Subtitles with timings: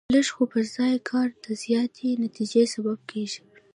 [0.13, 3.41] لږ خو پر ځای کار د زیاتې نتیجې سبب کېږي.